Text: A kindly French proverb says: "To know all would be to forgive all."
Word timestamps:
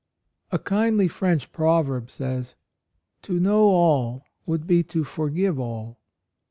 A 0.51 0.57
kindly 0.57 1.07
French 1.07 1.51
proverb 1.51 2.09
says: 2.09 2.55
"To 3.21 3.39
know 3.39 3.65
all 3.65 4.23
would 4.47 4.65
be 4.65 4.81
to 4.85 5.03
forgive 5.03 5.59
all." 5.59 5.99